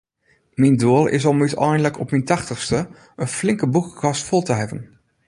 Myn 0.59 0.75
doel 0.81 1.07
is 1.07 1.25
om 1.29 1.41
úteinlik, 1.47 1.95
op 2.03 2.09
myn 2.13 2.27
tachtichste, 2.31 2.79
in 3.23 3.31
flinke 3.37 3.67
boekekast 3.73 4.25
fol 4.29 4.43
te 4.47 4.53
hawwen. 4.59 4.83